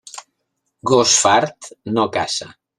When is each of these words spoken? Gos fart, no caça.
Gos 0.93 1.13
fart, 1.27 1.71
no 1.99 2.09
caça. 2.19 2.53